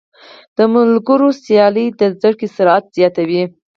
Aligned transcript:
د 0.57 0.59
ملګرو 0.73 1.29
سیالۍ 1.43 1.85
د 1.99 2.01
زده 2.15 2.31
کړې 2.37 2.47
سرعت 2.55 2.83
زیاتوي. 2.97 3.43